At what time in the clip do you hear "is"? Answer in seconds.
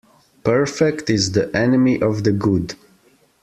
1.11-1.33